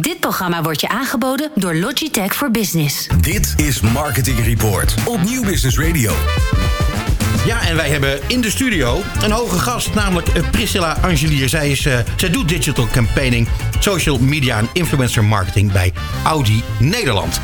[0.00, 3.06] Dit programma wordt je aangeboden door Logitech voor Business.
[3.20, 6.12] Dit is Marketing Report op Nieuw Business Radio.
[7.46, 11.48] Ja, en wij hebben in de studio een hoge gast, namelijk eh, Priscilla Angelier.
[11.48, 13.48] Zij, is, uh, zij doet digital campaigning,
[13.78, 15.92] social media en influencer marketing bij
[16.24, 17.40] Audi Nederland.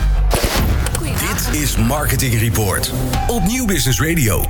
[1.03, 2.93] Dit is Marketing Report
[3.27, 4.45] op Nieuw Business Radio.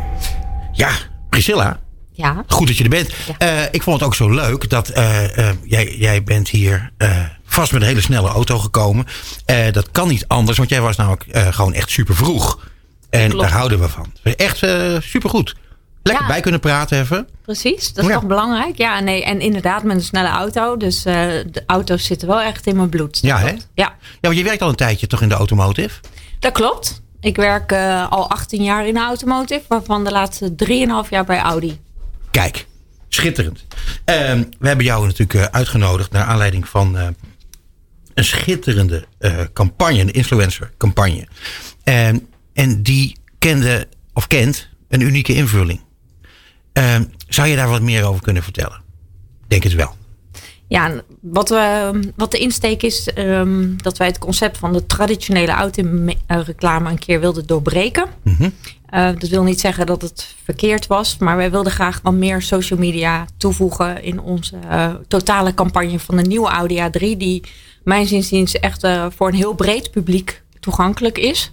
[0.73, 0.91] Ja,
[1.29, 1.81] Priscilla.
[2.13, 2.45] Ja.
[2.47, 3.11] Goed dat je er bent.
[3.43, 4.91] Uh, ik vond het ook zo leuk dat
[5.63, 6.93] jij, jij bent hier
[7.53, 9.07] vast met een hele snelle auto gekomen.
[9.73, 12.59] dat kan niet anders, want jij was namelijk gewoon echt super vroeg.
[13.13, 14.13] En daar houden we van.
[14.23, 15.57] Echt uh, supergoed.
[16.03, 17.29] Lekker bij kunnen praten even.
[17.43, 18.79] Precies, dat is toch belangrijk.
[18.79, 20.77] Ja, nee, en inderdaad met een snelle auto.
[20.77, 23.19] Dus de auto's zitten wel echt in mijn bloed.
[23.23, 23.51] Ja, hè?
[23.51, 23.59] Ja.
[23.75, 26.01] ja, want je werkt al een tijdje toch in de automotive?
[26.39, 27.03] Dat klopt.
[27.21, 27.73] Ik werk
[28.09, 30.55] al 18 jaar in de automotive, waarvan de laatste
[31.05, 31.81] 3,5 jaar bij Audi.
[32.31, 32.67] Kijk,
[33.09, 33.65] schitterend.
[34.05, 37.17] Ehm, we hebben jou natuurlijk uitgenodigd naar aanleiding van
[38.15, 39.05] een schitterende
[39.53, 41.27] campagne, een influencer campagne.
[41.83, 45.81] En en die kende, of kent, een unieke invulling.
[46.79, 46.97] Uh,
[47.29, 48.81] zou je daar wat meer over kunnen vertellen?
[49.49, 49.95] Denk het wel.
[50.67, 55.53] Ja, wat, we, wat de insteek is, um, dat wij het concept van de traditionele
[55.53, 58.07] auto-reclame een keer wilden doorbreken.
[58.23, 58.53] Mm -hmm.
[58.95, 62.43] uh, dat wil niet zeggen dat het verkeerd was, maar wij wilden graag wat meer
[62.43, 67.43] social media toevoegen in onze uh, totale campagne van de nieuwe Audi A3, die
[67.85, 71.53] mijn zinziens echt uh, voor een heel breed publiek toegankelijk is.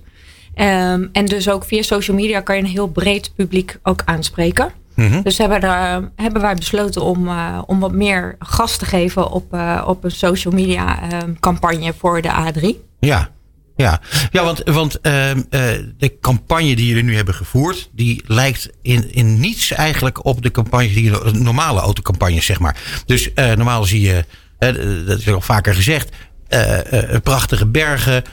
[0.55, 4.71] Um, en dus ook via social media kan je een heel breed publiek ook aanspreken.
[4.95, 5.21] Mm -hmm.
[5.21, 9.53] Dus hebben, er, hebben wij besloten om, uh, om wat meer gas te geven op,
[9.53, 12.67] uh, op een social media uh, campagne voor de A3.
[12.99, 13.29] Ja,
[13.75, 14.01] ja.
[14.31, 15.01] ja want, want uh,
[15.97, 20.51] de campagne die jullie nu hebben gevoerd, die lijkt in, in niets eigenlijk op de
[20.51, 22.77] campagnes die normale autocampagnes, zeg maar.
[23.05, 24.25] Dus normaal zie je,
[25.05, 26.09] dat is al vaker gezegd,
[26.49, 28.23] uh, uh, prachtige bergen,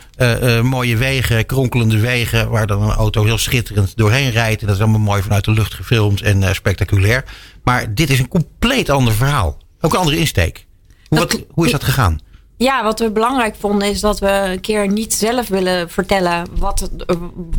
[0.62, 4.60] mooie wegen, kronkelende wegen, waar dan een auto heel schitterend doorheen rijdt.
[4.60, 7.24] En dat is allemaal mooi vanuit de lucht gefilmd en spectaculair.
[7.62, 9.58] Maar dit is een compleet ander verhaal.
[9.80, 10.66] Ook een andere insteek.
[11.08, 12.20] Hoe, wat, hoe is dat gegaan?
[12.58, 16.90] Ja, wat we belangrijk vonden is dat we een keer niet zelf willen vertellen wat,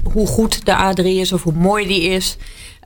[0.03, 2.37] hoe goed de A3 is of hoe mooi die is.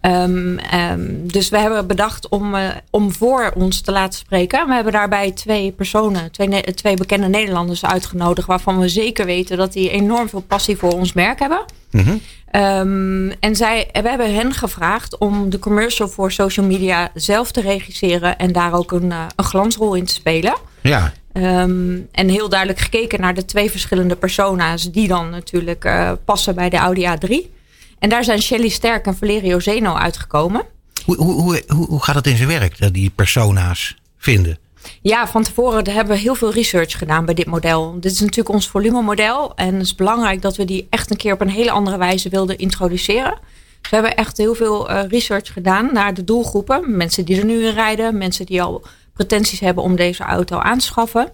[0.01, 0.59] Um,
[0.91, 4.67] um, dus we hebben bedacht om, uh, om voor ons te laten spreken.
[4.67, 8.47] We hebben daarbij twee personen, twee, twee bekende Nederlanders uitgenodigd.
[8.47, 11.65] Waarvan we zeker weten dat die enorm veel passie voor ons merk hebben.
[11.91, 12.21] Mm -hmm.
[12.61, 17.61] um, en zij, we hebben hen gevraagd om de commercial voor social media zelf te
[17.61, 18.37] regisseren.
[18.37, 20.53] En daar ook een, uh, een glansrol in te spelen.
[20.81, 21.13] Ja.
[21.33, 24.91] Um, en heel duidelijk gekeken naar de twee verschillende persona's.
[24.91, 27.59] Die dan natuurlijk uh, passen bij de Audi A3.
[28.01, 30.65] En daar zijn Shelly Sterk en Valerio Zeno uitgekomen.
[31.05, 34.57] Hoe, hoe, hoe, hoe gaat het in zijn werk, dat die persona's vinden?
[35.01, 37.99] Ja, van tevoren hebben we heel veel research gedaan bij dit model.
[37.99, 39.55] Dit is natuurlijk ons volumemodel.
[39.55, 42.29] En het is belangrijk dat we die echt een keer op een hele andere wijze
[42.29, 43.37] wilden introduceren.
[43.81, 46.97] Dus we hebben echt heel veel uh, research gedaan naar de doelgroepen.
[46.97, 48.17] Mensen die er nu in rijden.
[48.17, 51.29] Mensen die al pretenties hebben om deze auto aan te schaffen.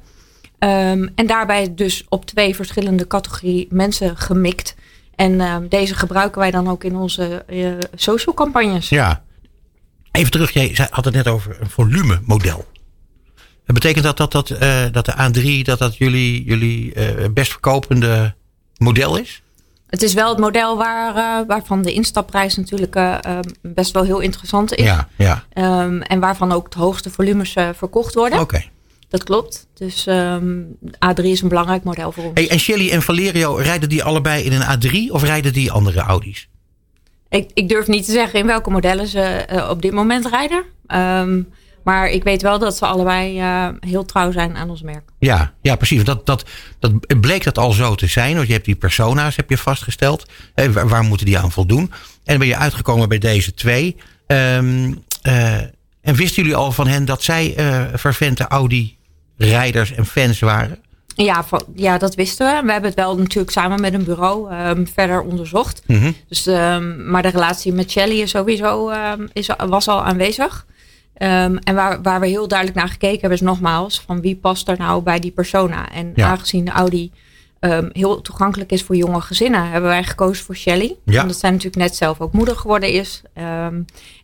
[0.59, 4.75] Um, en daarbij dus op twee verschillende categorieën mensen gemikt.
[5.17, 8.89] En uh, deze gebruiken wij dan ook in onze uh, social campagnes.
[8.89, 9.23] Ja.
[10.11, 12.65] Even terug, jij had het net over een volumemodel.
[13.65, 16.93] Dat betekent dat dat, dat, uh, dat de A3 dat dat jullie, jullie
[17.31, 18.35] best verkopende
[18.77, 19.41] model is?
[19.87, 22.99] Het is wel het model waar, waarvan de instapprijs natuurlijk
[23.61, 24.85] best wel heel interessant is.
[24.85, 25.43] Ja, ja.
[25.53, 28.39] Um, en waarvan ook de hoogste volumes verkocht worden.
[28.39, 28.55] Oké.
[28.55, 28.71] Okay.
[29.09, 29.67] Dat klopt.
[29.73, 32.33] Dus um, A3 is een belangrijk model voor ons.
[32.33, 35.99] Hey, en Shelly en Valerio, rijden die allebei in een A3 of rijden die andere
[35.99, 36.49] Audi's?
[37.29, 40.63] Ik, ik durf niet te zeggen in welke modellen ze uh, op dit moment rijden.
[40.87, 41.47] Um,
[41.87, 45.09] maar ik weet wel dat ze allebei uh, heel trouw zijn aan ons merk.
[45.19, 46.03] Ja, ja precies.
[46.03, 46.45] Dat, dat,
[46.79, 48.35] dat bleek dat al zo te zijn.
[48.35, 50.25] Want je hebt die persona's heb je vastgesteld.
[50.53, 51.91] Hey, waar, waar, moeten die aan voldoen?
[52.23, 53.95] En ben je uitgekomen bij deze twee.
[54.27, 55.55] Um, uh,
[56.01, 58.49] en wisten jullie al van hen dat zij uh, fervente
[59.37, 60.77] Audi-rijders en fans waren?
[61.15, 62.65] Ja, van, ja, dat wisten we.
[62.65, 65.81] We hebben het wel natuurlijk samen met een bureau um, verder onderzocht.
[65.85, 66.15] Mm -hmm.
[66.29, 70.65] dus, um, maar de relatie met Shelly is sowieso um, is, was al aanwezig.
[71.13, 74.01] en waar, waar we heel duidelijk naar gekeken hebben is nogmaals...
[74.05, 75.91] van wie past er nou bij die persona.
[75.91, 76.27] En ja.
[76.27, 77.11] aangezien de Audi
[77.91, 80.95] heel toegankelijk is voor jonge gezinnen, hebben wij gekozen voor Shelly.
[81.05, 81.21] Ja.
[81.21, 83.21] Omdat zij natuurlijk net zelf ook moeder geworden is.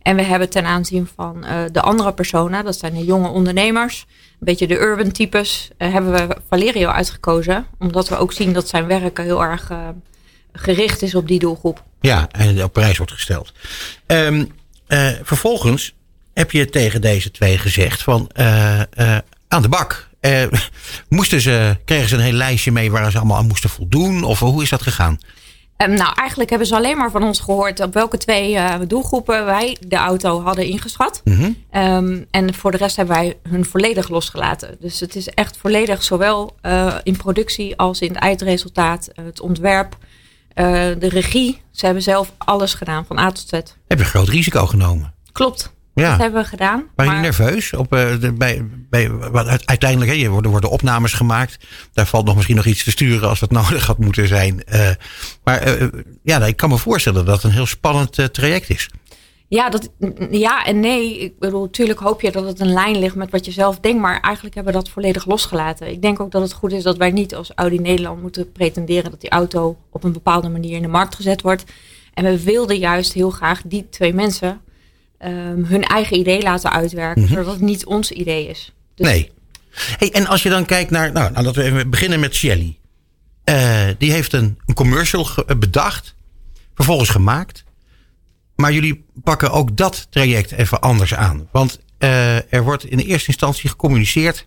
[0.02, 4.06] En we hebben ten aanzien van uh, de andere personen, dat zijn de jonge ondernemers,
[4.44, 7.66] beetje de urban types, uh, hebben we Valerio uitgekozen.
[7.80, 9.78] Omdat we ook zien dat zijn werk heel erg uh,
[10.54, 11.84] gericht is op die doelgroep.
[12.02, 13.54] Ja, en op prijs wordt gesteld.
[14.08, 14.52] Um,
[15.24, 15.94] vervolgens
[16.34, 18.30] heb je tegen deze twee gezegd van
[19.54, 20.10] aan de bak.
[20.20, 20.44] eh,
[21.10, 24.24] moesten ze, kregen ze een heel lijstje mee waar ze allemaal aan moesten voldoen?
[24.24, 25.20] Of hoe is dat gegaan?
[25.78, 29.46] Um, nou, eigenlijk hebben ze alleen maar van ons gehoord op welke twee uh, doelgroepen
[29.46, 31.22] wij de auto hadden ingeschat.
[31.24, 31.82] Mm -hmm.
[31.84, 34.78] um, en voor de rest hebben wij hun volledig losgelaten.
[34.80, 39.40] Dus het is echt volledig zowel uh, in productie als in het eindresultaat, uh, het
[39.40, 39.98] ontwerp,
[40.54, 41.62] de regie.
[41.72, 43.52] Ze hebben zelf alles gedaan van A tot Z.
[43.88, 45.14] Heb je groot risico genomen?
[45.32, 45.74] Klopt.
[45.94, 46.10] Ja.
[46.10, 46.84] Dat hebben we gedaan.
[46.96, 47.74] Maar je nerveus?
[47.74, 51.58] Op, uh, de, bij, bij, wat, uiteindelijk, hè, er worden, worden opnames gemaakt.
[51.94, 54.64] Daar valt nog misschien nog iets te sturen als dat nodig had moeten zijn.
[54.74, 54.90] Uh,
[55.44, 55.88] maar uh,
[56.24, 58.90] ja, ik kan me voorstellen dat het een heel spannend traject is.
[59.48, 59.90] Ja, dat,
[60.32, 61.20] ja en nee.
[61.20, 64.02] Ik bedoel, natuurlijk hoop je dat het een lijn ligt met wat je zelf denkt.
[64.02, 65.88] Maar eigenlijk hebben we dat volledig losgelaten.
[65.88, 69.12] Ik denk ook dat het goed is dat wij niet als Audi Nederland moeten pretenderen
[69.12, 71.64] dat die auto op een bepaalde manier in de markt gezet wordt.
[72.14, 74.62] En we wilden juist heel graag die twee mensen
[75.26, 77.22] um, hun eigen idee laten uitwerken.
[77.22, 77.38] Mm -hmm.
[77.38, 78.74] Zodat het niet ons idee is.
[78.96, 79.32] Dus nee.
[79.74, 82.78] Hey, en als je dan kijkt naar, nou, nou dat we even beginnen met Shelly.
[83.46, 85.28] Uh, die heeft een, een commercial
[85.58, 86.16] bedacht,
[86.74, 87.64] vervolgens gemaakt.
[88.56, 91.48] Maar jullie pakken ook dat traject even anders aan.
[91.52, 94.46] Want uh, er wordt in de eerste instantie gecommuniceerd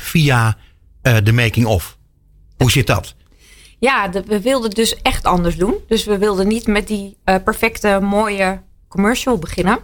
[0.00, 0.56] via
[1.02, 1.98] uh, de making-of.
[2.56, 3.14] Hoe zit dat?
[3.78, 5.74] Ja, de, we wilden dus echt anders doen.
[5.88, 9.78] Dus we wilden niet met die perfecte, mooie commercial beginnen.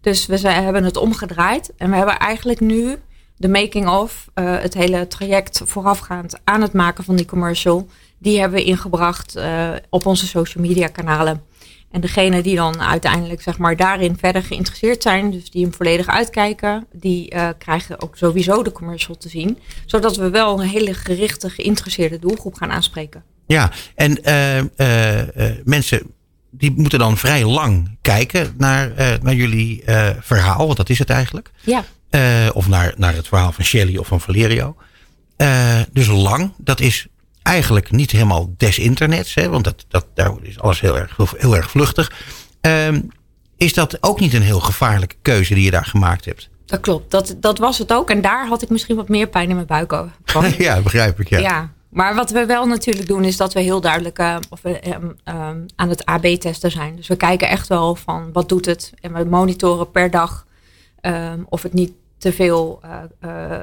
[0.00, 1.72] Dus we zijn, hebben het omgedraaid.
[1.76, 2.96] En we hebben eigenlijk nu
[3.36, 7.88] de making of, uh, het hele traject voorafgaand aan het maken van die commercial.
[8.18, 11.42] Die hebben we ingebracht uh, op onze social media kanalen.
[11.90, 16.06] En degene die dan uiteindelijk zeg maar, daarin verder geïnteresseerd zijn, dus die hem volledig
[16.06, 19.58] uitkijken, die uh, krijgen ook sowieso de commercial te zien.
[19.86, 23.24] Zodat we wel een hele gerichte, geïnteresseerde doelgroep gaan aanspreken.
[23.46, 24.18] Ja, en
[25.64, 26.14] mensen
[26.56, 30.98] die moeten dan vrij lang kijken naar, uh, naar jullie uh, verhaal, want dat is
[30.98, 31.50] het eigenlijk.
[31.60, 31.84] Ja.
[32.10, 34.76] Uh, of naar, naar het verhaal van Shelley of van Valerio.
[35.92, 37.06] dus lang, dat is
[37.42, 41.56] eigenlijk niet helemaal des internets, hè, want dat, dat, daar is alles heel erg, heel
[41.56, 42.12] erg vluchtig.
[42.60, 43.00] Ehm,
[43.56, 46.48] is dat ook niet een heel gevaarlijke keuze die je daar gemaakt hebt?
[46.66, 48.10] Dat klopt, dat, dat was het ook.
[48.10, 50.12] En daar had ik misschien wat meer pijn in mijn buik over.
[50.58, 51.28] ja, begrijp ik.
[51.28, 51.38] Ja.
[51.38, 51.72] ja.
[51.94, 55.16] Maar wat we wel natuurlijk doen is dat we heel duidelijk uh, of we, um,
[55.24, 56.96] um, aan het AB-testen zijn.
[56.96, 58.92] Dus we kijken echt wel van wat doet het.
[59.00, 60.46] En we monitoren per dag
[61.02, 62.90] um, of het niet te veel, uh,
[63.24, 63.58] uh,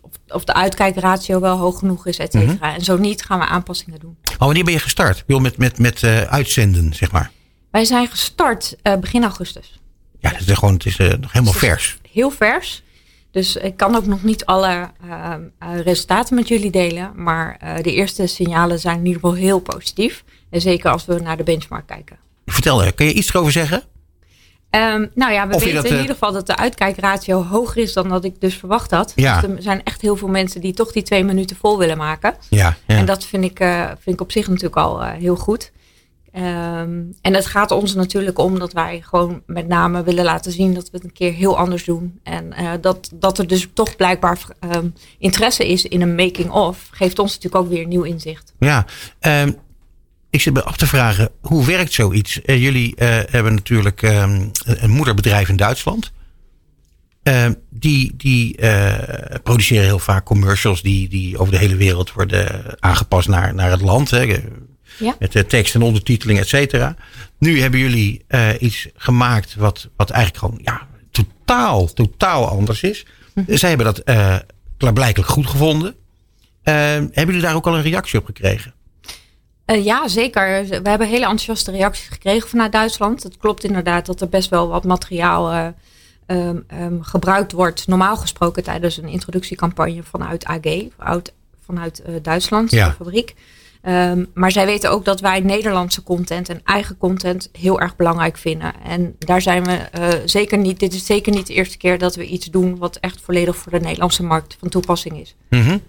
[0.00, 2.52] of, of, de uitkijkratio wel hoog genoeg is, et cetera.
[2.52, 2.74] Mm -hmm.
[2.74, 4.16] En zo niet gaan we aanpassingen doen.
[4.22, 5.24] Maar wanneer ben je gestart?
[5.26, 7.30] Ik met, met, met uitzenden, zeg maar.
[7.70, 9.80] Wij zijn gestart begin augustus.
[10.18, 11.98] Ja, het is gewoon het is, nog helemaal dus vers.
[12.12, 12.82] Heel vers.
[13.36, 15.34] Dus ik kan ook nog niet alle uh,
[15.84, 17.12] resultaten met jullie delen.
[17.14, 20.24] Maar uh, de eerste signalen zijn in ieder geval heel positief.
[20.50, 22.16] En zeker als we naar de benchmark kijken.
[22.46, 23.82] Vertel, kun je iets erover zeggen?
[24.70, 27.92] Um, nou ja, we of weten dat, in ieder geval dat de uitkijkratio hoger is
[27.92, 29.12] dan dat ik dus verwacht had.
[29.14, 29.40] Ja.
[29.40, 32.34] Dus er zijn echt heel veel mensen die toch die twee minuten vol willen maken.
[32.48, 32.96] Ja, ja.
[32.96, 35.72] En dat vind ik, uh, vind ik op zich natuurlijk al heel goed.
[36.38, 40.74] Um, en het gaat ons natuurlijk om dat wij gewoon met name willen laten zien
[40.74, 42.20] dat we het een keer heel anders doen.
[42.22, 44.38] En uh, dat, dat er dus toch blijkbaar
[44.74, 48.52] um, interesse is in een making-of, geeft ons natuurlijk ook weer nieuw inzicht.
[48.58, 48.86] Ja,
[49.20, 49.56] um,
[50.30, 52.40] ik zit me af te vragen, hoe werkt zoiets?
[52.44, 56.12] Uh, jullie uh, hebben natuurlijk een moederbedrijf in Duitsland.
[57.70, 58.58] die die
[59.42, 63.80] produceren heel vaak commercials die, die over de hele wereld worden aangepast naar, naar het
[63.80, 64.10] land.
[64.10, 64.42] Hè
[64.98, 65.16] ja.
[65.18, 66.96] Met de tekst en ondertiteling, et cetera.
[67.38, 73.06] Nu hebben jullie uh, iets gemaakt wat, wat eigenlijk gewoon ja, totaal, totaal anders is.
[73.34, 74.36] Mm Zij hebben dat uh,
[74.76, 75.94] klaarblijkelijk goed gevonden.
[76.64, 78.74] Uh, hebben jullie daar ook al een reactie op gekregen?
[79.66, 80.66] Uh, ja, zeker.
[80.66, 83.22] We hebben hele enthousiaste reacties gekregen vanuit Duitsland.
[83.22, 85.66] Het klopt inderdaad dat er best wel wat materiaal uh,
[86.26, 87.86] um, um, gebruikt wordt.
[87.86, 91.32] Normaal gesproken tijdens een introductiecampagne vanuit AG, vanuit,
[91.64, 92.88] vanuit uh, Duitsland, ja.
[92.88, 93.34] de fabriek.
[93.88, 98.36] Um, maar zij weten ook dat wij Nederlandse content en eigen content heel erg belangrijk
[98.38, 98.72] vinden.
[98.84, 100.78] En daar zijn we uh, zeker niet.
[100.80, 103.72] Dit is zeker niet de eerste keer dat we iets doen wat echt volledig voor
[103.72, 105.34] de Nederlandse markt van toepassing is.
[105.48, 105.82] -hmm.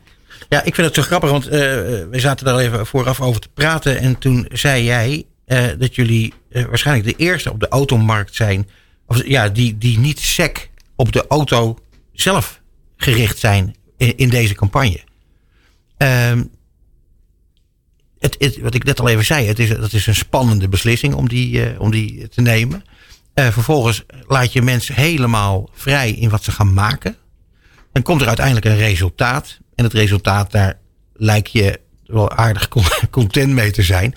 [0.49, 3.49] Ja, ik vind het zo grappig, want uh, we zaten daar even vooraf over te
[3.53, 3.97] praten.
[3.97, 8.69] En toen zei jij uh, dat jullie waarschijnlijk de eerste op de automarkt zijn.
[9.07, 11.77] Of, ja, die, die niet sec op de auto
[12.11, 12.61] zelf
[12.97, 14.99] gericht zijn in, in deze campagne.
[15.97, 16.55] Um,
[18.39, 21.71] het, wat ik net al even zei, het is, is een spannende beslissing om die,
[21.71, 22.83] uh, om die te nemen.
[23.35, 27.15] Uh, vervolgens laat je mensen helemaal vrij in wat ze gaan maken.
[27.91, 29.57] Dan komt er uiteindelijk een resultaat.
[29.75, 30.79] En het resultaat, daar
[31.13, 32.67] lijkt je wel aardig
[33.09, 34.15] content mee te zijn.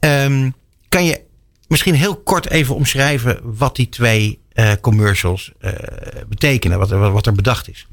[0.00, 0.54] Um,
[0.88, 1.20] kan je
[1.66, 5.52] misschien heel kort even omschrijven wat die twee uh, commercials
[6.28, 7.86] betekenen, wat er, wat er bedacht is?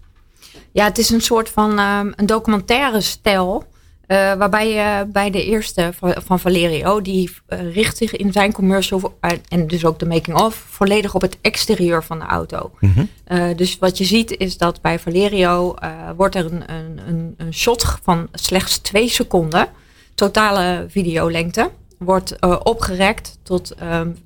[0.72, 3.68] Ja, het is een soort van um, een documentaire stijl.
[4.12, 8.52] Uh, waarbij je bij de eerste van, van Valerio, die uh, richt zich in zijn
[8.52, 12.72] commercial en dus ook de making-of volledig op het exterieur van de auto.
[12.80, 13.10] Mm -hmm.
[13.28, 15.76] uh, dus wat je ziet is dat bij Valerio
[16.16, 16.64] wordt er een,
[17.08, 19.68] een, een, shot van slechts twee seconden,
[20.16, 24.18] totale videolengte, wordt opgerekt tot um,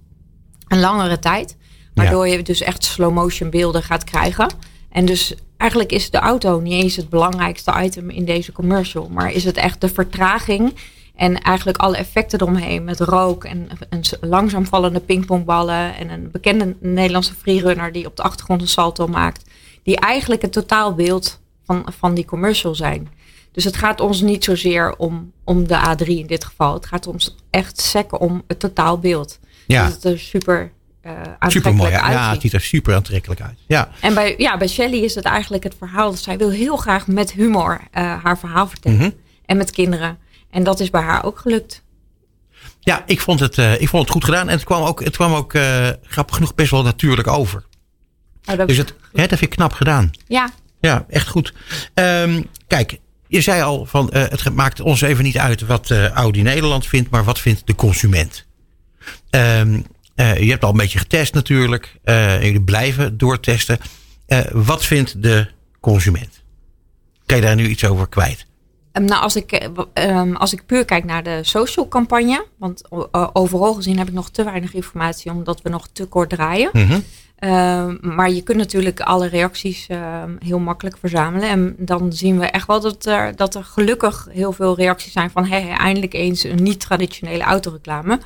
[0.68, 1.58] een langere tijd.
[1.94, 2.36] Waardoor ja.
[2.36, 4.50] je dus echt slow motion beelden gaat krijgen.
[4.90, 9.10] En dus eigenlijk is de auto niet eens het belangrijkste item in deze commercial.
[9.10, 10.74] Maar is het echt de vertraging
[11.16, 12.84] en eigenlijk alle effecten eromheen.
[12.84, 15.96] Met rook en een langzaam vallende pingpongballen.
[15.96, 19.50] En een bekende Nederlandse freerunner die op de achtergrond een salto maakt.
[19.84, 23.10] Die eigenlijk het totaalbeeld van, van die commercial zijn.
[23.52, 26.74] Dus het gaat ons niet zozeer om, om de A3 in dit geval.
[26.74, 29.40] Het gaat ons echt sekken om het totaalbeeld.
[29.68, 29.86] Ja.
[29.86, 30.72] Dus het is super
[31.04, 31.92] aantrekkelijk super mooi.
[31.92, 33.58] Ja, het ziet er super aantrekkelijk uit.
[33.68, 33.90] Ja.
[34.00, 36.10] En bij, ja, bij Shelley is het eigenlijk het verhaal.
[36.10, 38.98] dat Zij wil heel graag met humor uh, haar verhaal vertellen.
[38.98, 39.10] Mhm.
[39.46, 40.18] En met kinderen.
[40.50, 41.84] En dat is bij haar ook gelukt.
[42.80, 44.48] Ja, ik vond het, uh, ik vond het goed gedaan.
[44.50, 45.54] En het kwam ook, het kwam ook
[46.04, 47.64] grappig genoeg best wel natuurlijk over.
[48.46, 50.12] Oh, dat dus het, hè, dat vind ik knap gedaan.
[50.28, 50.50] Ja.
[50.80, 51.54] Ja, echt goed.
[51.94, 56.88] Um, kijk, je zei al van het maakt ons even niet uit wat Audi Nederland
[56.88, 57.10] vindt.
[57.10, 58.46] Maar wat vindt de consument?
[59.30, 62.00] Um, uh, je hebt al een beetje getest natuurlijk.
[62.06, 63.78] Uh, jullie blijven doortesten.
[64.28, 65.48] Uh, wat vindt de
[65.80, 66.42] consument?
[67.26, 68.46] Kan je daar nu iets over kwijt?
[68.92, 72.46] Um, nou, als ik, um, als ik puur kijk naar de social campagne.
[72.58, 72.84] Want
[73.34, 75.32] overal gezien heb ik nog te weinig informatie.
[75.32, 76.70] Omdat we nog te kort draaien.
[76.74, 77.98] Mm -hmm.
[78.02, 79.88] maar je kunt natuurlijk alle reacties
[80.40, 81.50] heel makkelijk verzamelen.
[81.50, 85.30] En dan zien we echt wel dat er, dat er gelukkig heel veel reacties zijn
[85.30, 85.46] van...
[85.46, 88.20] Hey, eindelijk eens een niet-traditionele autoreclame.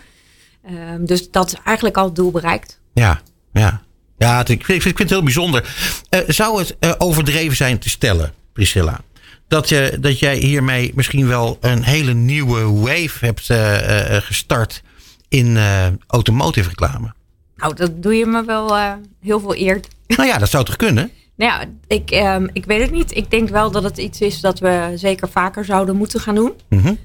[0.69, 2.79] Um, dus dat is eigenlijk al het doel bereikt.
[2.93, 3.21] Ja,
[3.53, 3.81] ja.
[4.17, 5.75] Ja, ik, vind, ik vind het heel bijzonder.
[6.09, 9.00] Uh, zou het uh, overdreven zijn te stellen, Priscilla,
[9.47, 13.51] dat, je, dat jij hiermee misschien wel een hele nieuwe wave hebt
[14.24, 14.83] gestart
[15.29, 15.57] in
[16.07, 17.13] automotive reclame?
[17.55, 18.77] Nou, dat doe je me wel
[19.21, 19.79] heel veel eer.
[20.07, 21.12] Nou ja, dat zou toch kunnen?
[21.36, 23.15] Nou ja, ik, um, ik weet het niet.
[23.15, 26.53] Ik denk wel dat het iets is dat we zeker vaker zouden moeten gaan doen.
[26.69, 26.97] Mm -hmm.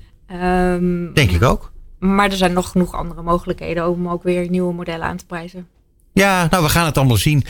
[0.43, 1.72] um, denk ik ook.
[2.03, 5.67] Maar er zijn nog genoeg andere mogelijkheden om ook weer nieuwe modellen aan te prijzen.
[6.13, 7.45] Ja, nou, we gaan het allemaal zien.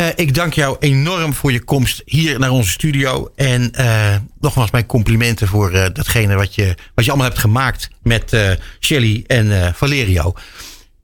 [0.00, 3.30] Uh, ik dank jou enorm voor je komst hier naar onze studio.
[3.36, 7.88] En uh, nogmaals mijn complimenten voor uh, datgene wat je, wat je allemaal hebt gemaakt
[8.02, 8.36] met
[8.80, 10.32] Shelly en Valerio.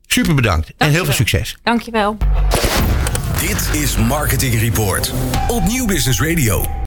[0.07, 1.57] Super bedankt Dank en heel veel succes.
[1.63, 2.17] Dankjewel.
[3.39, 5.13] Dit is Marketing Report
[5.47, 6.81] op Nieuw Business Radio.